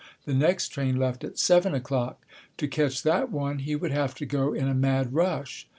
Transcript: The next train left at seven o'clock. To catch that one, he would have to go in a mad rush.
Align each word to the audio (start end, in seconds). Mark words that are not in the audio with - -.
The 0.25 0.33
next 0.33 0.69
train 0.69 0.95
left 0.97 1.23
at 1.23 1.37
seven 1.37 1.75
o'clock. 1.75 2.25
To 2.57 2.67
catch 2.67 3.03
that 3.03 3.29
one, 3.29 3.59
he 3.59 3.75
would 3.75 3.91
have 3.91 4.15
to 4.15 4.25
go 4.25 4.51
in 4.51 4.67
a 4.67 4.73
mad 4.73 5.13
rush. 5.13 5.67